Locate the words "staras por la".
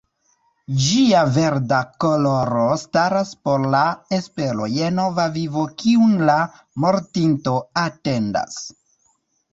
2.85-3.83